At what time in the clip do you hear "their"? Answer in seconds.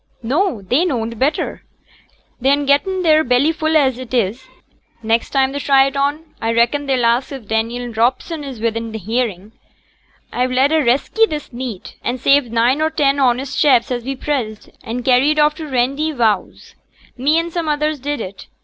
3.03-3.23